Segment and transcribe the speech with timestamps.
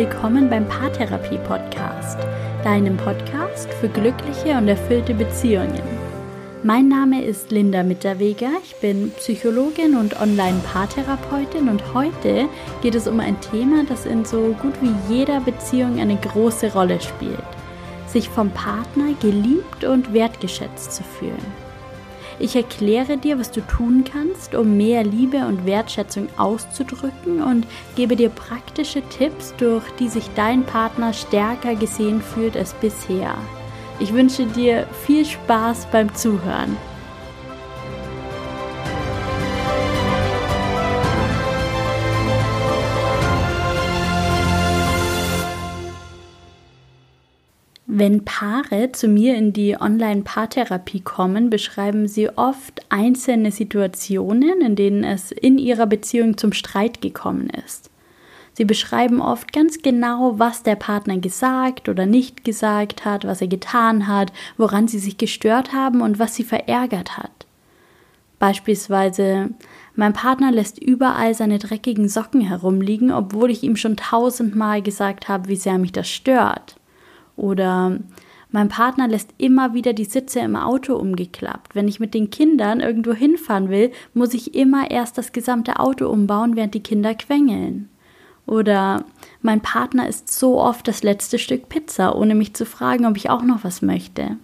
[0.00, 2.18] willkommen beim Paartherapie Podcast,
[2.64, 5.82] deinem Podcast für glückliche und erfüllte Beziehungen.
[6.62, 12.48] Mein Name ist Linda Mitterweger, ich bin Psychologin und Online-Paartherapeutin und heute
[12.80, 16.98] geht es um ein Thema, das in so gut wie jeder Beziehung eine große Rolle
[16.98, 17.36] spielt.
[18.06, 21.69] Sich vom Partner geliebt und wertgeschätzt zu fühlen.
[22.42, 27.66] Ich erkläre dir, was du tun kannst, um mehr Liebe und Wertschätzung auszudrücken und
[27.96, 33.34] gebe dir praktische Tipps, durch die sich dein Partner stärker gesehen fühlt als bisher.
[33.98, 36.78] Ich wünsche dir viel Spaß beim Zuhören.
[47.92, 55.02] Wenn Paare zu mir in die Online-Paartherapie kommen, beschreiben sie oft einzelne Situationen, in denen
[55.02, 57.90] es in ihrer Beziehung zum Streit gekommen ist.
[58.52, 63.48] Sie beschreiben oft ganz genau, was der Partner gesagt oder nicht gesagt hat, was er
[63.48, 67.44] getan hat, woran sie sich gestört haben und was sie verärgert hat.
[68.38, 69.50] Beispielsweise,
[69.96, 75.48] mein Partner lässt überall seine dreckigen Socken herumliegen, obwohl ich ihm schon tausendmal gesagt habe,
[75.48, 76.76] wie sehr mich das stört.
[77.40, 77.98] Oder
[78.50, 81.74] mein Partner lässt immer wieder die Sitze im Auto umgeklappt.
[81.74, 86.08] Wenn ich mit den Kindern irgendwo hinfahren will, muss ich immer erst das gesamte Auto
[86.08, 87.88] umbauen, während die Kinder quengeln.
[88.46, 89.04] Oder
[89.40, 93.30] mein Partner isst so oft das letzte Stück Pizza, ohne mich zu fragen, ob ich
[93.30, 94.36] auch noch was möchte.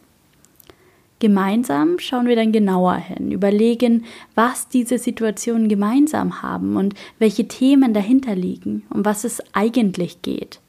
[1.18, 7.92] Gemeinsam schauen wir dann genauer hin, überlegen, was diese Situationen gemeinsam haben und welche Themen
[7.92, 10.60] dahinter liegen, um was es eigentlich geht.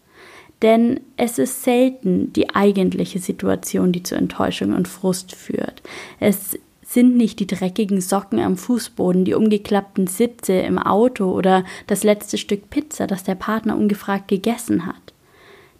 [0.61, 5.83] Denn es ist selten die eigentliche Situation, die zu Enttäuschung und Frust führt.
[6.19, 12.03] Es sind nicht die dreckigen Socken am Fußboden, die umgeklappten Sitze im Auto oder das
[12.03, 15.13] letzte Stück Pizza, das der Partner ungefragt gegessen hat.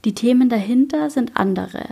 [0.06, 1.86] Die Themen dahinter sind andere.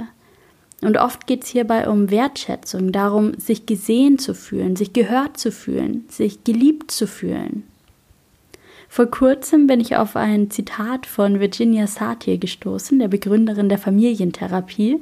[0.82, 5.52] Und oft geht es hierbei um Wertschätzung, darum, sich gesehen zu fühlen, sich gehört zu
[5.52, 7.64] fühlen, sich geliebt zu fühlen.
[8.96, 15.02] Vor kurzem bin ich auf ein Zitat von Virginia Satir gestoßen, der Begründerin der Familientherapie,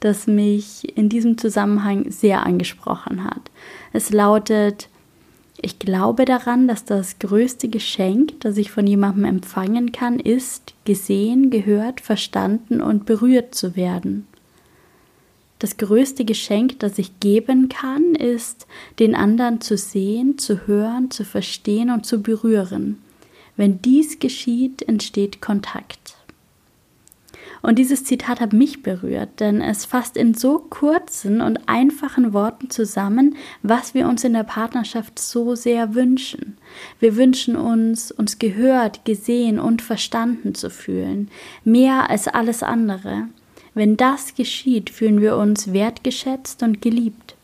[0.00, 3.50] das mich in diesem Zusammenhang sehr angesprochen hat.
[3.92, 4.88] Es lautet,
[5.60, 11.50] ich glaube daran, dass das größte Geschenk, das ich von jemandem empfangen kann, ist, gesehen,
[11.50, 14.26] gehört, verstanden und berührt zu werden.
[15.58, 18.66] Das größte Geschenk, das ich geben kann, ist,
[18.98, 22.96] den anderen zu sehen, zu hören, zu verstehen und zu berühren.
[23.56, 26.16] Wenn dies geschieht, entsteht Kontakt.
[27.62, 32.70] Und dieses Zitat hat mich berührt, denn es fasst in so kurzen und einfachen Worten
[32.70, 36.58] zusammen, was wir uns in der Partnerschaft so sehr wünschen.
[37.00, 41.28] Wir wünschen uns, uns gehört, gesehen und verstanden zu fühlen,
[41.64, 43.28] mehr als alles andere.
[43.74, 47.35] Wenn das geschieht, fühlen wir uns wertgeschätzt und geliebt.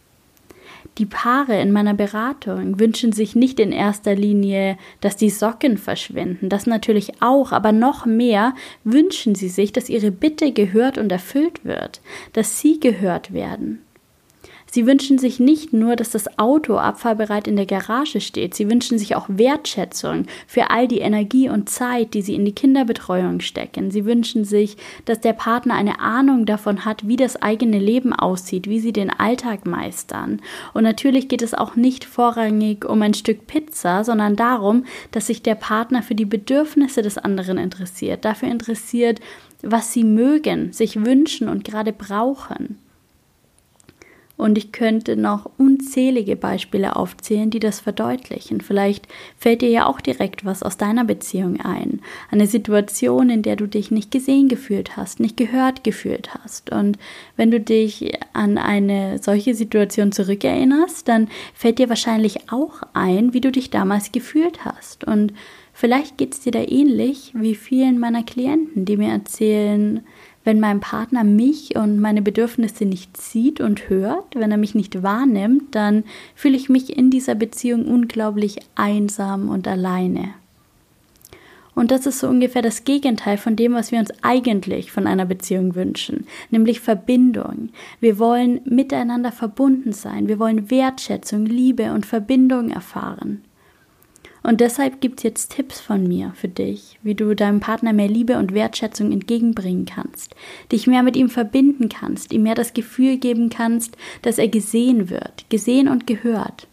[0.98, 6.50] Die Paare in meiner Beratung wünschen sich nicht in erster Linie, dass die Socken verschwinden,
[6.50, 8.54] das natürlich auch, aber noch mehr
[8.84, 12.03] wünschen sie sich, dass ihre Bitte gehört und erfüllt wird,
[12.34, 13.82] dass sie gehört werden.
[14.75, 18.99] Sie wünschen sich nicht nur, dass das Auto abfahrbereit in der Garage steht, sie wünschen
[18.99, 23.91] sich auch Wertschätzung für all die Energie und Zeit, die sie in die Kinderbetreuung stecken.
[23.91, 28.66] Sie wünschen sich, dass der Partner eine Ahnung davon hat, wie das eigene Leben aussieht,
[28.66, 30.41] wie sie den Alltag meistern.
[30.72, 35.43] Und natürlich geht es auch nicht vorrangig um ein Stück Pizza, sondern darum, dass sich
[35.43, 39.21] der Partner für die Bedürfnisse des anderen interessiert, dafür interessiert,
[39.60, 42.78] was sie mögen, sich wünschen und gerade brauchen.
[44.42, 48.60] Und ich könnte noch unzählige Beispiele aufzählen, die das verdeutlichen.
[48.60, 49.06] Vielleicht
[49.38, 52.00] fällt dir ja auch direkt was aus deiner Beziehung ein.
[52.28, 56.72] Eine Situation, in der du dich nicht gesehen gefühlt hast, nicht gehört gefühlt hast.
[56.72, 56.98] Und
[57.36, 63.41] wenn du dich an eine solche Situation zurückerinnerst, dann fällt dir wahrscheinlich auch ein, wie
[63.41, 65.04] du dich damals gefühlt hast.
[65.04, 65.34] Und
[65.72, 70.04] vielleicht geht es dir da ähnlich wie vielen meiner Klienten, die mir erzählen,
[70.44, 75.03] wenn mein Partner mich und meine Bedürfnisse nicht sieht und hört, wenn er mich nicht
[75.03, 76.04] wahrnimmt, dann
[76.34, 80.34] fühle ich mich in dieser Beziehung unglaublich einsam und alleine.
[81.74, 85.24] Und das ist so ungefähr das Gegenteil von dem, was wir uns eigentlich von einer
[85.24, 87.71] Beziehung wünschen, nämlich Verbindung.
[87.98, 93.42] Wir wollen miteinander verbunden sein, wir wollen Wertschätzung, Liebe und Verbindung erfahren.
[94.42, 98.09] Und deshalb gibt es jetzt Tipps von mir für dich, wie du deinem Partner mehr
[98.09, 100.34] Liebe und Wertschätzung entgegenbringen kannst,
[100.72, 105.10] dich mehr mit ihm verbinden kannst, ihm mehr das Gefühl geben kannst, dass er gesehen
[105.10, 106.66] wird, gesehen und gehört.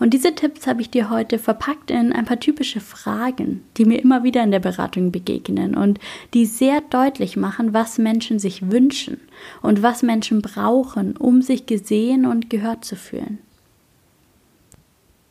[0.00, 4.00] Und diese Tipps habe ich dir heute verpackt in ein paar typische Fragen, die mir
[4.00, 5.98] immer wieder in der Beratung begegnen und
[6.34, 9.20] die sehr deutlich machen, was Menschen sich wünschen
[9.60, 13.38] und was Menschen brauchen, um sich gesehen und gehört zu fühlen.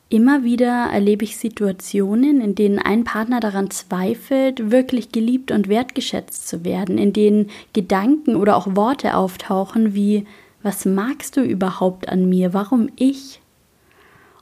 [0.10, 6.48] Immer wieder erlebe ich Situationen, in denen ein Partner daran zweifelt, wirklich geliebt und wertgeschätzt
[6.48, 10.26] zu werden, in denen Gedanken oder auch Worte auftauchen wie
[10.64, 12.54] Was magst du überhaupt an mir?
[12.54, 13.42] Warum ich?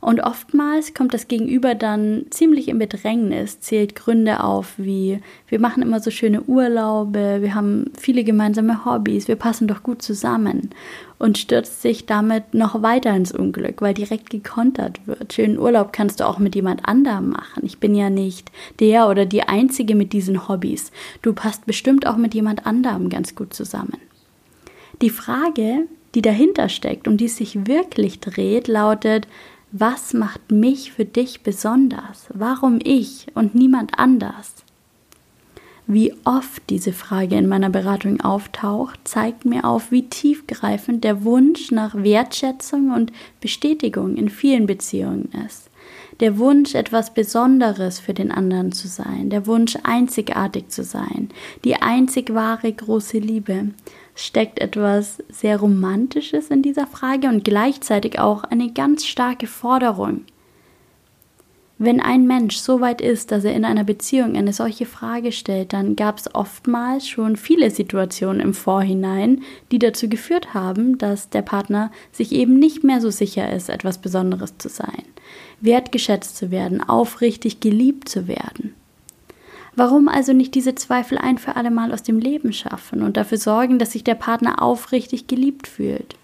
[0.05, 5.81] Und oftmals kommt das Gegenüber dann ziemlich in Bedrängnis, zählt Gründe auf wie wir machen
[5.81, 10.69] immer so schöne Urlaube, wir haben viele gemeinsame Hobbys, wir passen doch gut zusammen
[11.17, 15.33] und stürzt sich damit noch weiter ins Unglück, weil direkt gekontert wird.
[15.33, 17.63] Schönen Urlaub kannst du auch mit jemand anderem machen.
[17.65, 20.91] Ich bin ja nicht der oder die Einzige mit diesen Hobbys.
[21.23, 23.97] Du passt bestimmt auch mit jemand anderem ganz gut zusammen.
[25.01, 29.27] Die Frage, die dahinter steckt, um die es sich wirklich dreht, lautet,
[29.77, 32.27] was macht mich für dich besonders?
[32.33, 34.53] Warum ich und niemand anders?
[35.85, 41.71] Wie oft diese Frage in meiner Beratung auftaucht, zeigt mir auf, wie tiefgreifend der Wunsch
[41.71, 43.11] nach Wertschätzung und
[43.41, 45.69] Bestätigung in vielen Beziehungen ist.
[46.21, 51.29] Der Wunsch, etwas Besonderes für den anderen zu sein, der Wunsch, einzigartig zu sein,
[51.65, 53.71] die einzig wahre große Liebe,
[54.15, 60.21] steckt etwas sehr Romantisches in dieser Frage und gleichzeitig auch eine ganz starke Forderung.
[61.77, 65.73] Wenn ein Mensch so weit ist, dass er in einer Beziehung eine solche Frage stellt,
[65.73, 69.41] dann gab es oftmals schon viele Situationen im Vorhinein,
[69.71, 73.97] die dazu geführt haben, dass der Partner sich eben nicht mehr so sicher ist, etwas
[73.97, 75.03] Besonderes zu sein,
[75.59, 78.74] wertgeschätzt zu werden, aufrichtig geliebt zu werden.
[79.75, 83.37] Warum also nicht diese Zweifel ein für alle Mal aus dem Leben schaffen und dafür
[83.37, 86.15] sorgen, dass sich der Partner aufrichtig geliebt fühlt?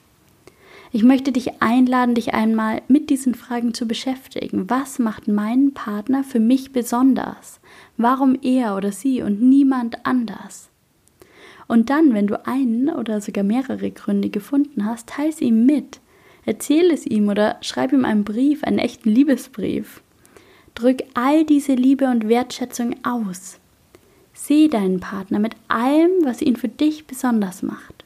[0.94, 4.70] Ich möchte dich einladen, dich einmal mit diesen Fragen zu beschäftigen.
[4.70, 7.62] Was macht meinen Partner für mich besonders?
[7.96, 10.70] Warum er oder sie und niemand anders?
[11.68, 16.02] Und dann, wenn du einen oder sogar mehrere Gründe gefunden hast, teile sie ihm mit.
[16.46, 20.02] Erzähl es ihm oder schreib ihm einen Brief, einen echten Liebesbrief.
[20.76, 23.60] Drück all diese Liebe und Wertschätzung aus.
[24.34, 28.06] Sieh deinen Partner mit allem, was ihn für dich besonders macht.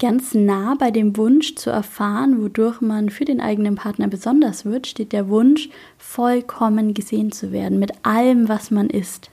[0.00, 4.86] Ganz nah bei dem Wunsch zu erfahren, wodurch man für den eigenen Partner besonders wird,
[4.86, 5.68] steht der Wunsch,
[5.98, 9.30] vollkommen gesehen zu werden, mit allem, was man ist.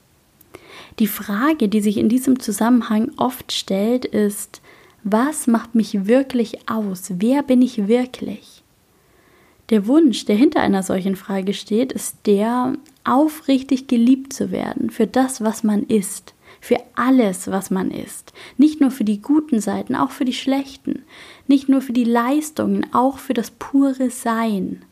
[0.99, 4.61] Die Frage, die sich in diesem Zusammenhang oft stellt, ist,
[5.03, 7.11] was macht mich wirklich aus?
[7.17, 8.63] Wer bin ich wirklich?
[9.71, 12.73] Der Wunsch, der hinter einer solchen Frage steht, ist der,
[13.05, 18.33] aufrichtig geliebt zu werden für das, was man ist, für alles, was man ist.
[18.57, 21.03] Nicht nur für die guten Seiten, auch für die schlechten.
[21.47, 24.83] Nicht nur für die Leistungen, auch für das pure Sein.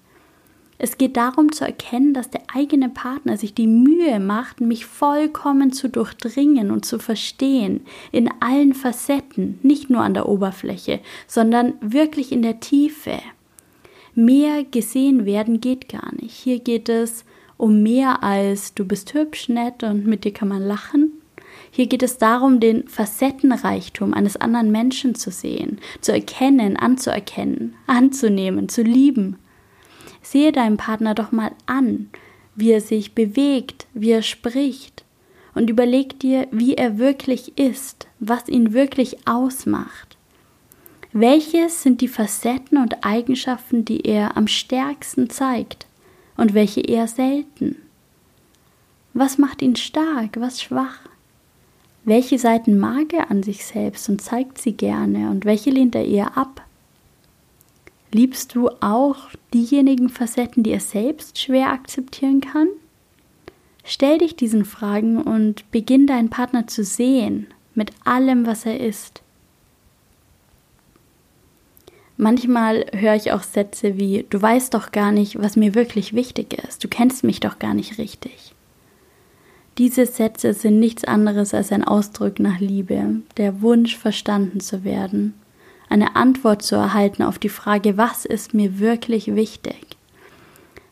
[0.78, 5.74] Es geht darum zu erkennen, dass der eigene Partner sich die Mühe macht, mich vollkommen
[5.74, 7.82] zu durchdringen und zu verstehen,
[8.14, 13.20] in allen Facetten, nicht nur an der Oberfläche, sondern wirklich in der Tiefe
[14.26, 16.36] mehr gesehen werden geht gar nicht.
[16.36, 17.26] Hier geht es
[17.58, 21.12] um mehr als du bist hübsch, nett und mit dir kann man lachen.
[21.72, 28.70] Hier geht es darum, den Facettenreichtum eines anderen Menschen zu sehen, zu erkennen, anzuerkennen, anzunehmen,
[28.70, 29.38] zu lieben.
[30.22, 32.10] Sehe deinen Partner doch mal an,
[32.56, 35.06] wie er sich bewegt, wie er spricht,
[35.56, 40.09] und überleg dir, wie er wirklich ist, was ihn wirklich ausmacht.
[41.12, 45.88] Welches sind die Facetten und Eigenschaften, die er am stärksten zeigt
[46.38, 47.78] und welche eher selten?
[49.16, 51.00] Was macht ihn stark, was schwach?
[52.06, 56.06] Welche Seiten mag er an sich selbst und zeigt sie gerne und welche lehnt er
[56.06, 56.62] eher ab?
[58.12, 62.68] Liebst du auch diejenigen Facetten, die er selbst schwer akzeptieren kann?
[63.84, 69.22] Stell dich diesen Fragen und beginn deinen Partner zu sehen mit allem, was er ist.
[72.22, 76.54] Manchmal höre ich auch Sätze wie, du weißt doch gar nicht, was mir wirklich wichtig
[76.54, 78.54] ist, du kennst mich doch gar nicht richtig.
[79.78, 85.34] Diese Sätze sind nichts anderes als ein Ausdruck nach Liebe, der Wunsch verstanden zu werden,
[85.88, 89.80] eine Antwort zu erhalten auf die Frage, was ist mir wirklich wichtig.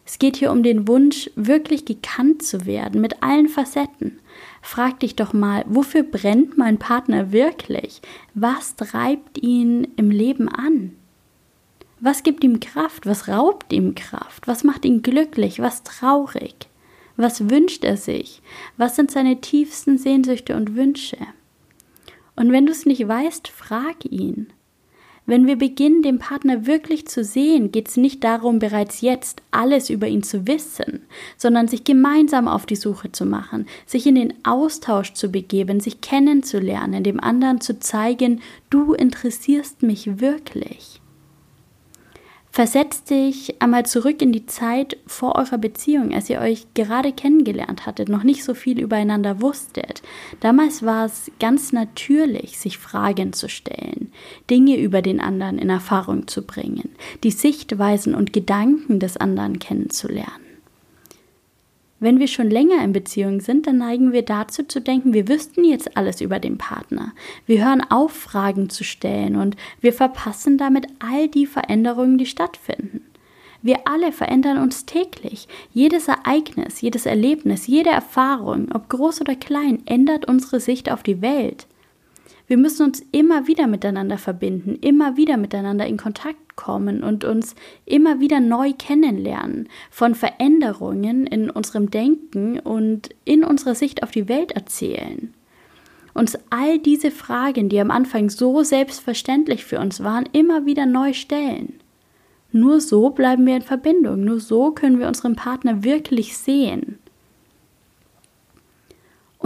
[0.06, 4.20] Es geht hier um den Wunsch, wirklich gekannt zu werden, mit allen Facetten.
[4.62, 8.02] Frag dich doch mal, wofür brennt mein Partner wirklich?
[8.34, 10.94] Was treibt ihn im Leben an?
[12.00, 13.06] Was gibt ihm Kraft?
[13.06, 14.48] Was raubt ihm Kraft?
[14.48, 15.60] Was macht ihn glücklich?
[15.60, 16.68] Was traurig?
[17.16, 18.42] Was wünscht er sich?
[18.78, 21.18] Was sind seine tiefsten Sehnsüchte und Wünsche?
[22.36, 24.54] Und wenn du es nicht weißt, frag ihn.
[25.26, 29.90] Wenn wir beginnen, den Partner wirklich zu sehen, geht es nicht darum, bereits jetzt alles
[29.90, 31.02] über ihn zu wissen,
[31.36, 36.00] sondern sich gemeinsam auf die Suche zu machen, sich in den Austausch zu begeben, sich
[36.00, 38.40] kennenzulernen, dem anderen zu zeigen,
[38.70, 41.02] du interessierst mich wirklich.
[42.58, 47.86] Versetzt dich einmal zurück in die Zeit vor eurer Beziehung, als ihr euch gerade kennengelernt
[47.86, 50.02] hattet, noch nicht so viel übereinander wusstet.
[50.40, 54.12] Damals war es ganz natürlich, sich Fragen zu stellen,
[54.50, 56.90] Dinge über den anderen in Erfahrung zu bringen,
[57.24, 60.47] die Sichtweisen und Gedanken des anderen kennenzulernen.
[62.00, 65.64] Wenn wir schon länger in Beziehung sind, dann neigen wir dazu zu denken, wir wüssten
[65.64, 67.14] jetzt alles über den Partner.
[67.48, 73.02] Wir hören auf, Fragen zu stellen und wir verpassen damit all die Veränderungen, die stattfinden.
[73.64, 75.48] Wir alle verändern uns täglich.
[75.74, 81.22] Jedes Ereignis, jedes Erlebnis, jede Erfahrung, ob groß oder klein, ändert unsere Sicht auf die
[81.22, 81.66] Welt.
[82.48, 87.56] Wir müssen uns immer wieder miteinander verbinden, immer wieder miteinander in Kontakt kommen und uns
[87.86, 94.30] immer wieder neu kennenlernen, von Veränderungen in unserem Denken und in unserer Sicht auf die
[94.30, 95.34] Welt erzählen.
[96.14, 101.12] Uns all diese Fragen, die am Anfang so selbstverständlich für uns waren, immer wieder neu
[101.12, 101.74] stellen.
[102.54, 106.98] Nur so bleiben wir in Verbindung, nur so können wir unseren Partner wirklich sehen.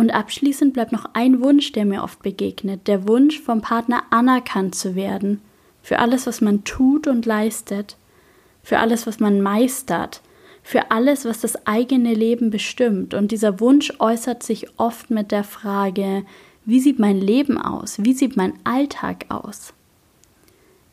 [0.01, 4.73] Und abschließend bleibt noch ein Wunsch, der mir oft begegnet, der Wunsch vom Partner anerkannt
[4.73, 5.41] zu werden,
[5.83, 7.97] für alles, was man tut und leistet,
[8.63, 10.21] für alles, was man meistert,
[10.63, 13.13] für alles, was das eigene Leben bestimmt.
[13.13, 16.25] Und dieser Wunsch äußert sich oft mit der Frage,
[16.65, 17.97] wie sieht mein Leben aus?
[17.99, 19.71] Wie sieht mein Alltag aus?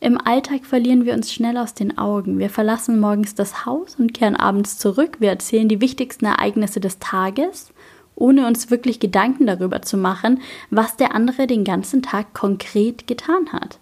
[0.00, 2.38] Im Alltag verlieren wir uns schnell aus den Augen.
[2.38, 5.16] Wir verlassen morgens das Haus und kehren abends zurück.
[5.18, 7.72] Wir erzählen die wichtigsten Ereignisse des Tages
[8.18, 13.52] ohne uns wirklich Gedanken darüber zu machen, was der andere den ganzen Tag konkret getan
[13.52, 13.78] hat.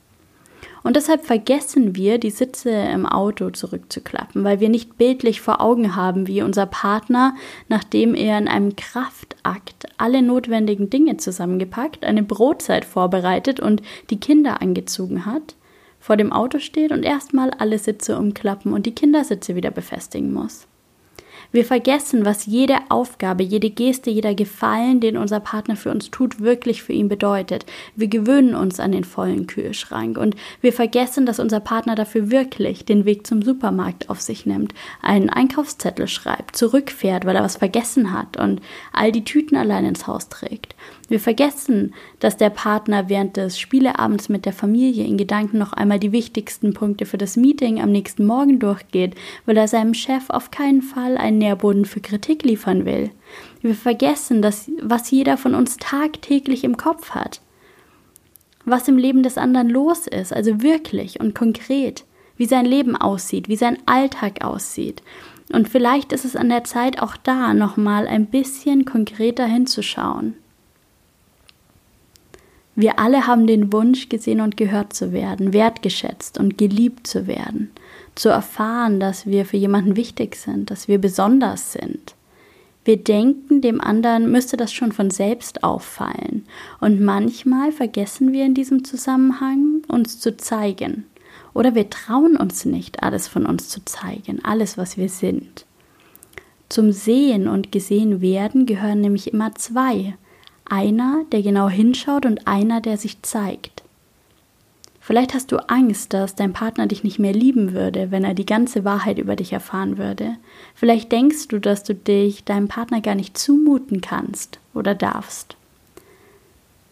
[0.87, 5.97] Und deshalb vergessen wir, die Sitze im Auto zurückzuklappen, weil wir nicht bildlich vor Augen
[5.97, 7.35] haben, wie unser Partner,
[7.69, 14.63] nachdem er in einem Kraftakt alle notwendigen Dinge zusammengepackt, eine Brotzeit vorbereitet und die Kinder
[14.63, 15.57] angezogen hat,
[15.99, 20.69] vor dem Auto steht und erstmal alle Sitze umklappen und die Kindersitze wieder befestigen muss.
[21.53, 26.41] Wir vergessen, was jede Aufgabe, jede Geste, jeder Gefallen, den unser Partner für uns tut,
[26.41, 27.67] wirklich für ihn bedeutet.
[27.95, 32.85] Wir gewöhnen uns an den vollen Kühlschrank und wir vergessen, dass unser Partner dafür wirklich
[32.85, 38.13] den Weg zum Supermarkt auf sich nimmt, einen Einkaufszettel schreibt, zurückfährt, weil er was vergessen
[38.13, 38.61] hat und
[38.93, 40.75] all die Tüten allein ins Haus trägt.
[41.09, 46.01] Wir vergessen, dass der Partner während des Spieleabends mit der Familie in Gedanken noch einmal
[46.01, 50.51] die wichtigsten Punkte für das Meeting am nächsten Morgen durchgeht, weil er seinem Chef auf
[50.51, 53.11] keinen Fall einen Nährboden für Kritik liefern will.
[53.63, 57.41] Wir vergessen, dass, was jeder von uns tagtäglich im Kopf hat.
[58.65, 62.05] Was im Leben des anderen los ist, also wirklich und konkret.
[62.37, 65.03] Wie sein Leben aussieht, wie sein Alltag aussieht.
[65.53, 70.35] Und vielleicht ist es an der Zeit, auch da nochmal ein bisschen konkreter hinzuschauen.
[72.75, 77.71] Wir alle haben den Wunsch, gesehen und gehört zu werden, wertgeschätzt und geliebt zu werden,
[78.17, 82.17] zu erfahren, dass wir für jemanden wichtig sind, dass wir besonders sind.
[82.85, 86.47] Wir denken, dem anderen müsste das schon von selbst auffallen.
[86.81, 91.05] Und manchmal vergessen wir in diesem Zusammenhang, uns zu zeigen.
[91.53, 95.67] Oder wir trauen uns nicht, alles von uns zu zeigen, alles, was wir sind.
[96.69, 100.17] Zum Sehen und gesehen werden gehören nämlich immer zwei,
[100.65, 103.83] einer, der genau hinschaut und einer, der sich zeigt.
[105.07, 108.45] Vielleicht hast du Angst, dass dein Partner dich nicht mehr lieben würde, wenn er die
[108.45, 110.35] ganze Wahrheit über dich erfahren würde.
[110.75, 115.55] Vielleicht denkst du, dass du dich deinem Partner gar nicht zumuten kannst oder darfst.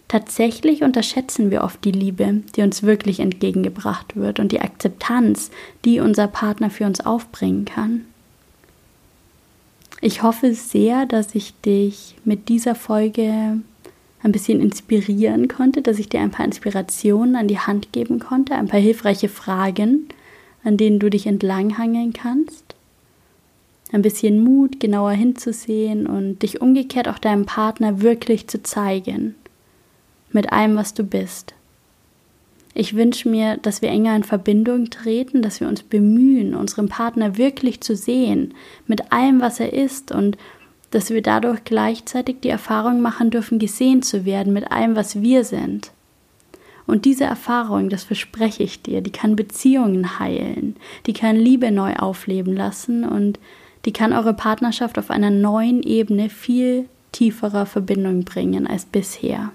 [0.06, 5.50] Tatsächlich unterschätzen wir oft die Liebe, die uns wirklich entgegengebracht wird und die Akzeptanz,
[5.85, 8.04] die unser Partner für uns aufbringen kann.
[10.00, 13.59] Ich hoffe sehr, dass ich dich mit dieser Folge
[14.25, 18.54] ein bisschen inspirieren konnte, dass ich dir ein paar Inspirationen an die Hand geben konnte,
[18.54, 20.09] ein paar hilfreiche Fragen,
[20.64, 22.75] an denen du dich entlanghangeln kannst.
[23.93, 29.35] Ein bisschen Mut, genauer hinzusehen und dich umgekehrt auch deinem Partner wirklich zu zeigen,
[30.33, 31.54] mit allem, was du bist.
[32.73, 37.37] Ich wünsche mir, dass wir enger in Verbindung treten, dass wir uns bemühen, unseren Partner
[37.37, 38.54] wirklich zu sehen,
[38.87, 40.38] mit allem, was er ist und
[40.95, 45.45] dass wir dadurch gleichzeitig die Erfahrung machen dürfen, gesehen zu werden mit allem, was wir
[45.45, 45.91] sind.
[46.87, 51.95] Und diese Erfahrung, das verspreche ich dir, die kann Beziehungen heilen, die kann Liebe neu
[51.95, 53.39] aufleben lassen und
[53.87, 59.51] die kann eure Partnerschaft auf einer neuen Ebene viel tieferer Verbindung bringen als bisher.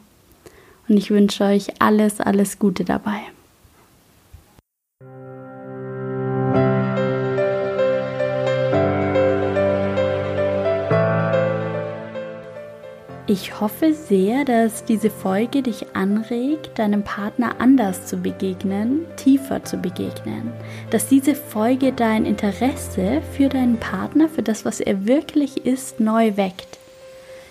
[0.87, 3.19] Und ich wünsche euch alles, alles Gute dabei.
[13.31, 19.77] Ich hoffe sehr, dass diese Folge dich anregt, deinem Partner anders zu begegnen, tiefer zu
[19.77, 20.51] begegnen.
[20.89, 26.37] Dass diese Folge dein Interesse für deinen Partner, für das, was er wirklich ist, neu
[26.37, 26.79] weckt.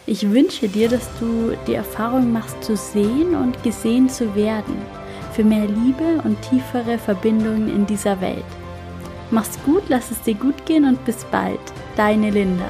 [0.05, 4.75] Ich wünsche dir, dass du die Erfahrung machst, zu sehen und gesehen zu werden,
[5.33, 8.43] für mehr Liebe und tiefere Verbindungen in dieser Welt.
[9.31, 11.61] Mach's gut, lass es dir gut gehen und bis bald.
[11.95, 12.67] Deine Linda.